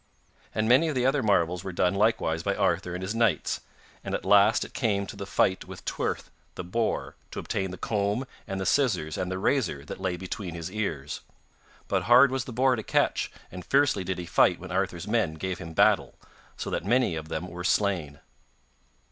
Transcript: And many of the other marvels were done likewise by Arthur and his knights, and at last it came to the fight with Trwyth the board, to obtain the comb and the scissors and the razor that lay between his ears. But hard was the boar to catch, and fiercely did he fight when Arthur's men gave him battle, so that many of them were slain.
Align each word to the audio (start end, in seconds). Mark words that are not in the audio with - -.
And 0.55 0.67
many 0.67 0.87
of 0.87 0.95
the 0.95 1.05
other 1.05 1.21
marvels 1.21 1.63
were 1.63 1.71
done 1.71 1.93
likewise 1.93 2.41
by 2.41 2.55
Arthur 2.55 2.95
and 2.95 3.03
his 3.03 3.13
knights, 3.13 3.61
and 4.03 4.15
at 4.15 4.25
last 4.25 4.65
it 4.65 4.73
came 4.73 5.05
to 5.05 5.15
the 5.15 5.27
fight 5.27 5.65
with 5.65 5.85
Trwyth 5.85 6.31
the 6.55 6.63
board, 6.63 7.13
to 7.29 7.37
obtain 7.37 7.69
the 7.69 7.77
comb 7.77 8.25
and 8.47 8.59
the 8.59 8.65
scissors 8.65 9.15
and 9.15 9.31
the 9.31 9.37
razor 9.37 9.85
that 9.85 10.01
lay 10.01 10.17
between 10.17 10.55
his 10.55 10.71
ears. 10.71 11.21
But 11.87 12.05
hard 12.05 12.31
was 12.31 12.45
the 12.45 12.51
boar 12.51 12.75
to 12.77 12.81
catch, 12.81 13.31
and 13.51 13.63
fiercely 13.63 14.03
did 14.03 14.17
he 14.17 14.25
fight 14.25 14.57
when 14.59 14.71
Arthur's 14.71 15.07
men 15.07 15.35
gave 15.35 15.59
him 15.59 15.73
battle, 15.73 16.15
so 16.57 16.71
that 16.71 16.83
many 16.83 17.15
of 17.15 17.27
them 17.29 17.47
were 17.47 17.63
slain. 17.63 18.21